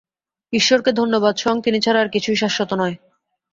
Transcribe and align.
ঈশ্বরকে 0.53 0.91
ধন্যবাদ, 0.91 1.33
স্বয়ং 1.35 1.57
তিনি 1.61 1.79
ছাড়া 1.81 1.99
আর 2.01 2.09
কিছুই 2.09 2.35
শাশ্বত 2.35 2.71
নয়। 2.73 2.95